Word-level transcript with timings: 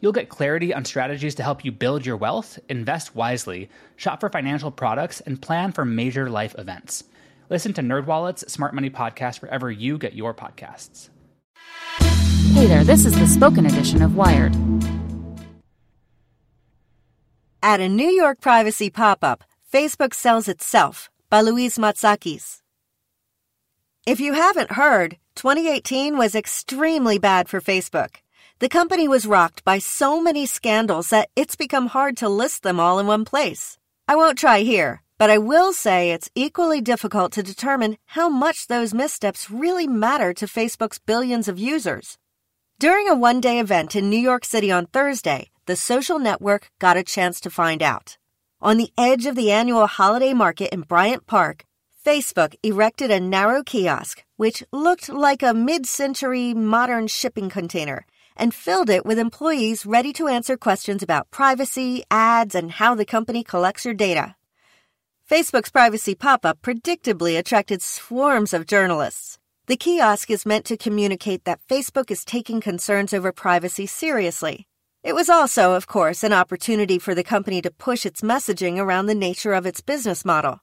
You'll 0.00 0.12
get 0.12 0.28
clarity 0.28 0.74
on 0.74 0.84
strategies 0.84 1.34
to 1.36 1.42
help 1.42 1.64
you 1.64 1.72
build 1.72 2.04
your 2.04 2.16
wealth, 2.16 2.58
invest 2.68 3.14
wisely, 3.14 3.70
shop 3.96 4.20
for 4.20 4.28
financial 4.28 4.70
products, 4.70 5.20
and 5.20 5.40
plan 5.40 5.72
for 5.72 5.84
major 5.84 6.28
life 6.28 6.54
events. 6.58 7.04
Listen 7.48 7.72
to 7.74 7.80
NerdWallet's 7.80 8.52
Smart 8.52 8.74
Money 8.74 8.90
Podcast 8.90 9.40
wherever 9.40 9.70
you 9.70 9.98
get 9.98 10.14
your 10.14 10.34
podcasts. 10.34 11.08
Hey 12.52 12.66
there, 12.66 12.84
this 12.84 13.06
is 13.06 13.18
the 13.18 13.26
spoken 13.26 13.66
edition 13.66 14.02
of 14.02 14.16
Wired. 14.16 14.54
At 17.62 17.80
a 17.80 17.88
New 17.88 18.08
York 18.08 18.40
privacy 18.40 18.90
pop 18.90 19.18
up, 19.22 19.44
Facebook 19.72 20.14
sells 20.14 20.48
itself 20.48 21.10
by 21.30 21.40
Louise 21.40 21.78
Matsakis. 21.78 22.60
If 24.06 24.20
you 24.20 24.34
haven't 24.34 24.72
heard, 24.72 25.16
2018 25.34 26.16
was 26.16 26.34
extremely 26.34 27.18
bad 27.18 27.48
for 27.48 27.60
Facebook. 27.60 28.16
The 28.58 28.70
company 28.70 29.06
was 29.06 29.26
rocked 29.26 29.64
by 29.64 29.78
so 29.78 30.18
many 30.18 30.46
scandals 30.46 31.10
that 31.10 31.28
it's 31.36 31.56
become 31.56 31.88
hard 31.88 32.16
to 32.16 32.28
list 32.30 32.62
them 32.62 32.80
all 32.80 32.98
in 32.98 33.06
one 33.06 33.26
place. 33.26 33.76
I 34.08 34.16
won't 34.16 34.38
try 34.38 34.60
here, 34.60 35.02
but 35.18 35.28
I 35.28 35.36
will 35.36 35.74
say 35.74 36.10
it's 36.10 36.30
equally 36.34 36.80
difficult 36.80 37.32
to 37.32 37.42
determine 37.42 37.98
how 38.06 38.30
much 38.30 38.68
those 38.68 38.94
missteps 38.94 39.50
really 39.50 39.86
matter 39.86 40.32
to 40.32 40.46
Facebook's 40.46 40.98
billions 40.98 41.48
of 41.48 41.58
users. 41.58 42.16
During 42.78 43.10
a 43.10 43.14
one 43.14 43.42
day 43.42 43.58
event 43.58 43.94
in 43.94 44.08
New 44.08 44.16
York 44.30 44.46
City 44.46 44.72
on 44.72 44.86
Thursday, 44.86 45.50
the 45.66 45.76
social 45.76 46.18
network 46.18 46.70
got 46.78 46.96
a 46.96 47.04
chance 47.04 47.42
to 47.42 47.50
find 47.50 47.82
out. 47.82 48.16
On 48.62 48.78
the 48.78 48.90
edge 48.96 49.26
of 49.26 49.36
the 49.36 49.50
annual 49.50 49.86
holiday 49.86 50.32
market 50.32 50.72
in 50.72 50.80
Bryant 50.80 51.26
Park, 51.26 51.66
Facebook 52.02 52.54
erected 52.62 53.10
a 53.10 53.20
narrow 53.20 53.62
kiosk, 53.62 54.24
which 54.36 54.64
looked 54.72 55.10
like 55.10 55.42
a 55.42 55.52
mid 55.52 55.84
century 55.84 56.54
modern 56.54 57.06
shipping 57.06 57.50
container, 57.50 58.06
and 58.36 58.54
filled 58.54 58.90
it 58.90 59.06
with 59.06 59.18
employees 59.18 59.86
ready 59.86 60.12
to 60.12 60.28
answer 60.28 60.56
questions 60.56 61.02
about 61.02 61.30
privacy, 61.30 62.04
ads, 62.10 62.54
and 62.54 62.72
how 62.72 62.94
the 62.94 63.04
company 63.04 63.42
collects 63.42 63.84
your 63.84 63.94
data. 63.94 64.36
Facebook's 65.30 65.70
privacy 65.70 66.14
pop 66.14 66.44
up 66.44 66.62
predictably 66.62 67.38
attracted 67.38 67.82
swarms 67.82 68.52
of 68.52 68.66
journalists. 68.66 69.38
The 69.66 69.76
kiosk 69.76 70.30
is 70.30 70.46
meant 70.46 70.64
to 70.66 70.76
communicate 70.76 71.44
that 71.44 71.66
Facebook 71.68 72.10
is 72.10 72.24
taking 72.24 72.60
concerns 72.60 73.12
over 73.12 73.32
privacy 73.32 73.86
seriously. 73.86 74.68
It 75.02 75.14
was 75.14 75.28
also, 75.28 75.72
of 75.72 75.86
course, 75.86 76.22
an 76.22 76.32
opportunity 76.32 76.98
for 76.98 77.14
the 77.14 77.24
company 77.24 77.60
to 77.62 77.70
push 77.70 78.06
its 78.06 78.20
messaging 78.20 78.78
around 78.78 79.06
the 79.06 79.14
nature 79.14 79.52
of 79.52 79.66
its 79.66 79.80
business 79.80 80.24
model. 80.24 80.60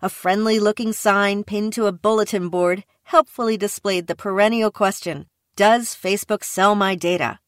A 0.00 0.08
friendly 0.08 0.58
looking 0.58 0.92
sign 0.92 1.44
pinned 1.44 1.72
to 1.74 1.86
a 1.86 1.92
bulletin 1.92 2.48
board 2.48 2.84
helpfully 3.04 3.56
displayed 3.56 4.06
the 4.06 4.16
perennial 4.16 4.70
question 4.70 5.26
Does 5.56 5.94
Facebook 5.94 6.44
sell 6.44 6.74
my 6.74 6.94
data? 6.94 7.38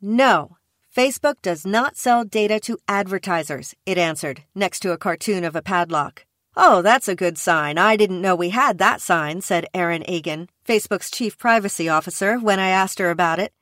No, 0.00 0.56
Facebook 0.94 1.36
does 1.42 1.64
not 1.64 1.96
sell 1.96 2.24
data 2.24 2.58
to 2.60 2.76
advertisers, 2.88 3.72
it 3.86 3.96
answered, 3.96 4.42
next 4.52 4.80
to 4.80 4.90
a 4.90 4.98
cartoon 4.98 5.44
of 5.44 5.54
a 5.54 5.62
padlock. 5.62 6.26
Oh, 6.56 6.82
that's 6.82 7.06
a 7.06 7.14
good 7.14 7.38
sign. 7.38 7.78
I 7.78 7.96
didn't 7.96 8.20
know 8.20 8.34
we 8.34 8.50
had 8.50 8.78
that 8.78 9.00
sign, 9.00 9.42
said 9.42 9.66
Erin 9.72 10.02
Egan, 10.10 10.48
Facebook's 10.66 11.08
chief 11.08 11.38
privacy 11.38 11.88
officer, 11.88 12.36
when 12.36 12.58
I 12.58 12.68
asked 12.68 12.98
her 12.98 13.10
about 13.10 13.38
it. 13.38 13.52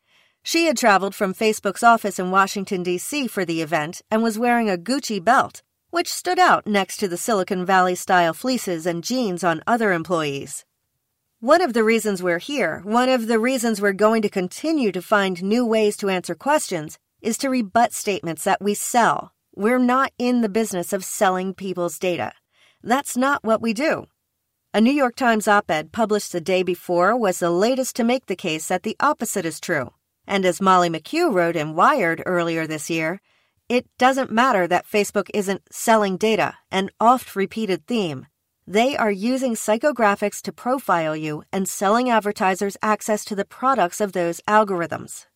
She 0.43 0.65
had 0.65 0.79
traveled 0.79 1.15
from 1.15 1.35
Facebook's 1.35 1.83
office 1.83 2.19
in 2.19 2.31
Washington, 2.31 2.83
D.C. 2.83 3.29
for 3.29 3.45
the 3.45 3.61
event 3.61 4.01
and 4.11 4.23
was 4.23 4.39
wearing 4.39 4.71
a 4.71 4.79
Gucci 4.79 5.23
belt 5.23 5.63
which 5.95 6.13
stood 6.13 6.41
out 6.41 6.67
next 6.67 6.97
to 6.97 7.07
the 7.07 7.17
Silicon 7.17 7.65
Valley 7.65 7.95
style 7.95 8.35
fleeces 8.35 8.85
and 8.85 9.05
jeans 9.05 9.45
on 9.45 9.63
other 9.65 9.93
employees. 9.93 10.65
One 11.45 11.61
of 11.61 11.75
the 11.75 11.85
reasons 11.85 12.23
we're 12.23 12.39
here, 12.39 12.81
one 12.85 13.11
of 13.11 13.27
the 13.27 13.39
reasons 13.39 13.79
we're 13.79 13.93
going 13.93 14.23
to 14.23 14.31
continue 14.31 14.91
to 14.93 15.03
find 15.03 15.43
new 15.43 15.67
ways 15.67 15.95
to 15.99 16.09
answer 16.09 16.35
questions, 16.35 16.99
is 17.21 17.37
to 17.37 17.51
rebut 17.51 17.93
statements 17.93 18.45
that 18.45 18.63
we 18.63 18.73
sell. 18.73 19.35
We're 19.55 19.79
not 19.79 20.11
in 20.17 20.41
the 20.41 20.49
business 20.49 20.95
of 20.95 21.05
selling 21.05 21.53
people's 21.53 21.99
data. 21.99 22.33
That's 22.83 23.15
not 23.15 23.45
what 23.45 23.61
we 23.61 23.75
do. 23.75 24.07
A 24.73 24.81
New 24.81 24.91
York 24.91 25.17
Times 25.17 25.47
op 25.47 25.71
ed 25.71 25.93
published 25.93 26.33
the 26.33 26.41
day 26.41 26.63
before 26.63 27.15
was 27.15 27.41
the 27.41 27.51
latest 27.51 27.95
to 27.97 28.05
make 28.05 28.25
the 28.25 28.37
case 28.37 28.69
that 28.69 28.83
the 28.83 28.97
opposite 28.99 29.45
is 29.45 29.61
true. 29.61 29.91
And 30.27 30.47
as 30.47 30.63
Molly 30.63 30.89
McHugh 30.89 31.31
wrote 31.31 31.57
in 31.57 31.75
Wired 31.75 32.23
earlier 32.25 32.67
this 32.67 32.89
year, 32.89 33.21
it 33.69 33.85
doesn't 33.99 34.33
matter 34.33 34.67
that 34.69 34.89
Facebook 34.89 35.29
isn't 35.35 35.61
selling 35.71 36.17
data, 36.17 36.55
an 36.71 36.89
oft 36.99 37.37
repeated 37.37 37.87
theme. 37.87 38.29
They 38.67 38.97
are 38.97 39.11
using 39.11 39.55
psychographics 39.55 40.41
to 40.41 40.53
profile 40.53 41.15
you 41.15 41.43
and 41.53 41.69
selling 41.69 42.09
advertisers 42.09 42.79
access 42.81 43.23
to 43.27 43.35
the 43.35 43.45
products 43.45 44.01
of 44.01 44.13
those 44.13 44.41
algorithms. 44.49 45.27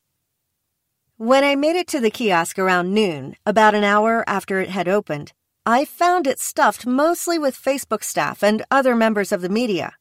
When 1.19 1.45
I 1.45 1.55
made 1.55 1.77
it 1.77 1.89
to 1.89 2.01
the 2.01 2.11
kiosk 2.11 2.59
around 2.59 2.95
noon, 2.95 3.37
about 3.45 3.75
an 3.75 3.85
hour 3.85 4.25
after 4.27 4.61
it 4.61 4.71
had 4.71 4.89
opened, 4.89 5.35
I 5.67 5.85
found 5.85 6.27
it 6.27 6.41
stuffed 6.41 6.87
mostly 6.87 7.39
with 7.39 7.61
Facebook 7.61 8.03
staff 8.03 8.43
and 8.43 8.65
other 8.71 8.97
members 8.97 9.31
of 9.31 9.43
the 9.43 9.51
media. 9.51 9.93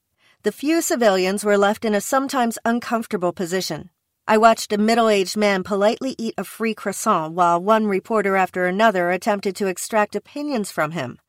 The 0.44 0.54
few 0.54 0.82
civilians 0.82 1.44
were 1.44 1.58
left 1.58 1.84
in 1.84 1.94
a 1.94 2.00
sometimes 2.00 2.58
uncomfortable 2.64 3.34
position. 3.34 3.90
I 4.26 4.38
watched 4.38 4.72
a 4.72 4.78
middle 4.78 5.10
aged 5.10 5.36
man 5.36 5.64
politely 5.64 6.16
eat 6.18 6.36
a 6.38 6.46
free 6.46 6.74
croissant 6.74 7.34
while 7.34 7.62
one 7.62 7.88
reporter 7.88 8.38
after 8.38 8.66
another 8.66 9.12
attempted 9.12 9.56
to 9.58 9.68
extract 9.68 10.16
opinions 10.16 10.72
from 10.72 10.92
him. 10.92 11.20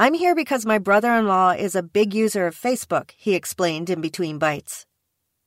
I'm 0.00 0.14
here 0.14 0.34
because 0.34 0.64
my 0.64 0.78
brother 0.78 1.12
in 1.14 1.26
law 1.26 1.50
is 1.50 1.74
a 1.74 1.82
big 1.82 2.14
user 2.14 2.46
of 2.46 2.58
Facebook, 2.58 3.10
he 3.18 3.34
explained 3.34 3.90
in 3.90 4.00
between 4.00 4.38
bites. 4.38 4.86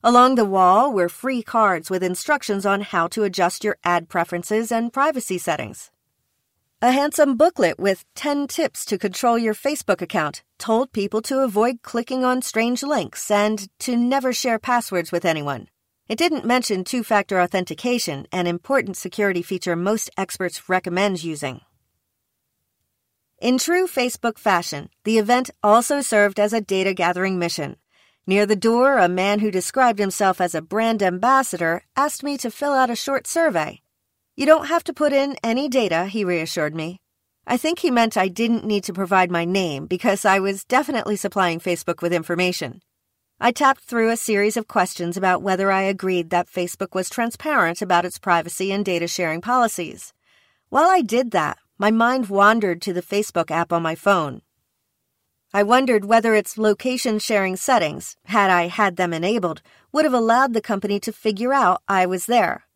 Along 0.03 0.35
the 0.35 0.45
wall 0.45 0.93
were 0.93 1.09
free 1.09 1.41
cards 1.41 1.89
with 1.89 2.03
instructions 2.03 2.63
on 2.63 2.81
how 2.81 3.07
to 3.07 3.23
adjust 3.23 3.63
your 3.63 3.77
ad 3.83 4.09
preferences 4.09 4.71
and 4.71 4.93
privacy 4.93 5.39
settings. 5.39 5.89
A 6.83 6.91
handsome 6.91 7.35
booklet 7.35 7.79
with 7.79 8.05
10 8.13 8.45
tips 8.45 8.85
to 8.85 8.99
control 8.99 9.39
your 9.39 9.55
Facebook 9.55 10.03
account 10.03 10.43
told 10.59 10.93
people 10.93 11.23
to 11.23 11.39
avoid 11.39 11.81
clicking 11.81 12.23
on 12.23 12.43
strange 12.43 12.83
links 12.83 13.31
and 13.31 13.67
to 13.79 13.97
never 13.97 14.31
share 14.33 14.59
passwords 14.59 15.11
with 15.11 15.25
anyone. 15.25 15.67
It 16.07 16.19
didn't 16.19 16.45
mention 16.45 16.83
two 16.83 17.03
factor 17.03 17.41
authentication, 17.41 18.27
an 18.31 18.45
important 18.45 18.97
security 18.97 19.41
feature 19.41 19.75
most 19.75 20.11
experts 20.15 20.69
recommend 20.69 21.23
using. 21.23 21.61
In 23.43 23.57
true 23.57 23.87
Facebook 23.87 24.37
fashion, 24.37 24.89
the 25.03 25.17
event 25.17 25.49
also 25.61 25.99
served 25.99 26.39
as 26.39 26.53
a 26.53 26.61
data 26.61 26.93
gathering 26.93 27.37
mission. 27.37 27.75
Near 28.25 28.45
the 28.45 28.55
door, 28.55 28.97
a 28.97 29.09
man 29.09 29.39
who 29.39 29.51
described 29.51 29.99
himself 29.99 30.39
as 30.39 30.55
a 30.55 30.61
brand 30.61 31.03
ambassador 31.03 31.83
asked 31.97 32.23
me 32.23 32.37
to 32.37 32.49
fill 32.49 32.71
out 32.71 32.89
a 32.89 32.95
short 32.95 33.27
survey. 33.27 33.81
You 34.37 34.45
don't 34.45 34.67
have 34.67 34.85
to 34.85 34.93
put 34.93 35.11
in 35.11 35.35
any 35.43 35.67
data, 35.67 36.05
he 36.05 36.23
reassured 36.23 36.73
me. 36.73 37.01
I 37.45 37.57
think 37.57 37.79
he 37.79 37.91
meant 37.91 38.15
I 38.15 38.29
didn't 38.29 38.63
need 38.63 38.85
to 38.85 38.93
provide 38.93 39.29
my 39.29 39.43
name 39.43 39.87
because 39.87 40.23
I 40.23 40.39
was 40.39 40.63
definitely 40.63 41.17
supplying 41.17 41.59
Facebook 41.59 42.01
with 42.01 42.13
information. 42.13 42.81
I 43.41 43.51
tapped 43.51 43.83
through 43.83 44.09
a 44.09 44.15
series 44.15 44.55
of 44.55 44.69
questions 44.69 45.17
about 45.17 45.43
whether 45.43 45.69
I 45.69 45.81
agreed 45.81 46.29
that 46.29 46.47
Facebook 46.47 46.95
was 46.95 47.09
transparent 47.09 47.81
about 47.81 48.05
its 48.05 48.19
privacy 48.19 48.71
and 48.71 48.85
data 48.85 49.09
sharing 49.09 49.41
policies. 49.41 50.13
While 50.69 50.89
I 50.89 51.01
did 51.01 51.31
that, 51.31 51.57
my 51.83 51.91
mind 51.91 52.29
wandered 52.29 52.81
to 52.81 52.93
the 52.93 53.01
Facebook 53.01 53.51
app 53.51 53.73
on 53.73 53.81
my 53.81 53.93
phone. 53.93 54.41
I 55.53 55.63
wondered 55.63 56.05
whether 56.05 56.33
its 56.33 56.57
location 56.57 57.19
sharing 57.19 57.57
settings, 57.57 58.15
had 58.23 58.49
I 58.49 58.67
had 58.67 58.95
them 58.95 59.11
enabled, 59.13 59.61
would 59.91 60.05
have 60.05 60.13
allowed 60.13 60.53
the 60.53 60.61
company 60.61 60.97
to 61.01 61.11
figure 61.11 61.51
out 61.51 61.81
I 61.85 62.05
was 62.05 62.25
there. 62.25 62.67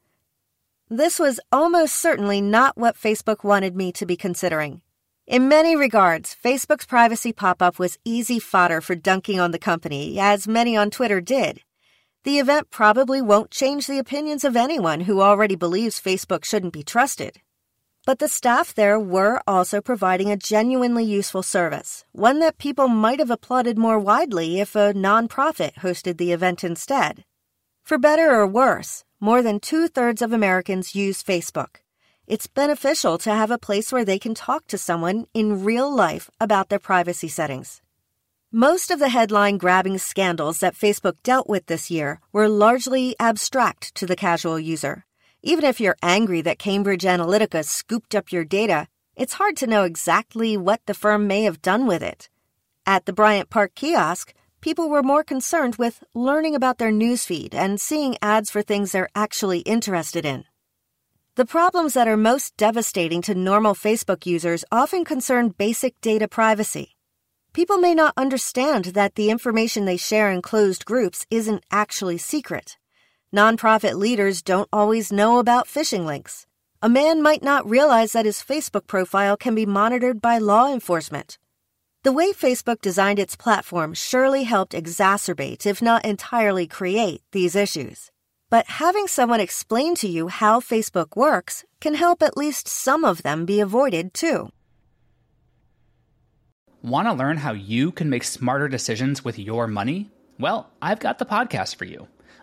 This 0.89 1.19
was 1.19 1.39
almost 1.53 1.95
certainly 1.95 2.41
not 2.41 2.77
what 2.77 2.97
Facebook 2.97 3.45
wanted 3.45 3.77
me 3.77 3.93
to 3.93 4.05
be 4.05 4.17
considering. 4.17 4.81
In 5.25 5.47
many 5.47 5.73
regards, 5.73 6.35
Facebook's 6.35 6.85
privacy 6.85 7.31
pop 7.31 7.61
up 7.61 7.79
was 7.79 7.97
easy 8.03 8.39
fodder 8.39 8.81
for 8.81 8.93
dunking 8.93 9.39
on 9.39 9.51
the 9.51 9.57
company, 9.69 10.19
as 10.19 10.49
many 10.49 10.75
on 10.75 10.91
Twitter 10.91 11.21
did. 11.21 11.61
The 12.25 12.39
event 12.39 12.71
probably 12.71 13.21
won't 13.21 13.51
change 13.51 13.87
the 13.87 13.99
opinions 13.99 14.43
of 14.43 14.57
anyone 14.57 14.99
who 15.07 15.21
already 15.21 15.55
believes 15.55 16.01
Facebook 16.01 16.43
shouldn't 16.43 16.73
be 16.73 16.83
trusted. 16.83 17.37
But 18.07 18.19
the 18.19 18.29
staff 18.29 18.73
there 18.73 18.97
were 18.97 19.41
also 19.45 19.81
providing 19.81 20.31
a 20.31 20.37
genuinely 20.37 21.03
useful 21.03 21.43
service, 21.43 22.05
one 22.13 22.39
that 22.39 22.57
people 22.57 22.87
might 22.87 23.19
have 23.19 23.29
applauded 23.29 23.77
more 23.77 23.99
widely 23.99 24.61
if 24.61 24.77
a 24.77 24.93
nonprofit 24.93 25.73
hosted 25.83 26.17
the 26.17 26.31
event 26.31 26.63
instead. 26.63 27.25
For 27.83 27.97
better 27.97 28.33
or 28.33 28.47
worse, 28.47 29.03
more 29.19 29.41
than 29.41 29.59
two 29.59 29.89
thirds 29.89 30.21
of 30.21 30.31
Americans 30.31 30.95
use 30.95 31.21
Facebook. 31.21 31.81
It's 32.25 32.47
beneficial 32.47 33.17
to 33.17 33.33
have 33.33 33.51
a 33.51 33.57
place 33.57 33.91
where 33.91 34.05
they 34.05 34.19
can 34.19 34.33
talk 34.33 34.67
to 34.67 34.77
someone 34.77 35.25
in 35.33 35.65
real 35.65 35.93
life 35.93 36.29
about 36.39 36.69
their 36.69 36.79
privacy 36.79 37.27
settings. 37.27 37.81
Most 38.53 38.89
of 38.89 38.99
the 38.99 39.09
headline 39.09 39.57
grabbing 39.57 39.97
scandals 39.97 40.59
that 40.59 40.75
Facebook 40.75 41.21
dealt 41.23 41.49
with 41.49 41.65
this 41.65 41.91
year 41.91 42.21
were 42.31 42.47
largely 42.47 43.17
abstract 43.19 43.93
to 43.95 44.05
the 44.05 44.15
casual 44.15 44.57
user. 44.57 45.06
Even 45.43 45.65
if 45.65 45.79
you're 45.79 45.97
angry 46.01 46.41
that 46.41 46.57
Cambridge 46.57 47.03
Analytica 47.03 47.63
scooped 47.63 48.15
up 48.15 48.31
your 48.31 48.43
data, 48.43 48.87
it's 49.15 49.33
hard 49.33 49.55
to 49.57 49.67
know 49.67 49.83
exactly 49.83 50.57
what 50.57 50.81
the 50.87 50.95
firm 50.95 51.27
may 51.27 51.43
have 51.43 51.61
done 51.61 51.85
with 51.85 52.01
it. 52.01 52.29
At 52.87 53.05
the 53.05 53.13
Bryant 53.13 53.49
Park 53.49 53.75
kiosk, 53.75 54.33
people 54.61 54.89
were 54.89 55.03
more 55.03 55.23
concerned 55.23 55.75
with 55.75 56.03
learning 56.15 56.55
about 56.55 56.79
their 56.79 56.91
newsfeed 56.91 57.53
and 57.53 57.79
seeing 57.79 58.17
ads 58.21 58.49
for 58.49 58.63
things 58.63 58.91
they're 58.91 59.09
actually 59.13 59.59
interested 59.59 60.25
in. 60.25 60.45
The 61.35 61.45
problems 61.45 61.93
that 61.93 62.07
are 62.07 62.17
most 62.17 62.57
devastating 62.57 63.21
to 63.23 63.35
normal 63.35 63.75
Facebook 63.75 64.25
users 64.25 64.65
often 64.71 65.05
concern 65.05 65.49
basic 65.49 66.01
data 66.01 66.27
privacy. 66.27 66.95
People 67.53 67.77
may 67.77 67.93
not 67.93 68.13
understand 68.17 68.85
that 68.85 69.13
the 69.13 69.29
information 69.29 69.85
they 69.85 69.97
share 69.97 70.31
in 70.31 70.41
closed 70.41 70.83
groups 70.85 71.27
isn't 71.29 71.63
actually 71.71 72.17
secret. 72.17 72.77
Nonprofit 73.35 73.95
leaders 73.95 74.41
don't 74.41 74.69
always 74.71 75.11
know 75.11 75.37
about 75.37 75.67
phishing 75.67 76.05
links. 76.05 76.47
A 76.81 76.87
man 76.87 77.21
might 77.21 77.43
not 77.43 77.69
realize 77.69 78.13
that 78.13 78.25
his 78.25 78.41
Facebook 78.41 78.87
profile 78.87 79.35
can 79.35 79.53
be 79.53 79.65
monitored 79.65 80.21
by 80.21 80.37
law 80.37 80.71
enforcement. 80.71 81.37
The 82.03 82.13
way 82.13 82.31
Facebook 82.31 82.79
designed 82.79 83.19
its 83.19 83.35
platform 83.35 83.93
surely 83.93 84.45
helped 84.45 84.71
exacerbate, 84.71 85.65
if 85.65 85.81
not 85.81 86.05
entirely 86.05 86.67
create, 86.67 87.21
these 87.33 87.53
issues. 87.53 88.11
But 88.49 88.67
having 88.67 89.07
someone 89.07 89.41
explain 89.41 89.95
to 89.95 90.07
you 90.07 90.29
how 90.29 90.61
Facebook 90.61 91.17
works 91.17 91.65
can 91.81 91.95
help 91.95 92.23
at 92.23 92.37
least 92.37 92.69
some 92.69 93.03
of 93.03 93.23
them 93.23 93.45
be 93.45 93.59
avoided 93.59 94.13
too. 94.13 94.51
Want 96.81 97.09
to 97.09 97.13
learn 97.13 97.35
how 97.35 97.51
you 97.51 97.91
can 97.91 98.09
make 98.09 98.23
smarter 98.23 98.69
decisions 98.69 99.25
with 99.25 99.37
your 99.37 99.67
money? 99.67 100.11
Well, 100.39 100.69
I've 100.81 101.01
got 101.01 101.19
the 101.19 101.25
podcast 101.25 101.75
for 101.75 101.83
you. 101.83 102.07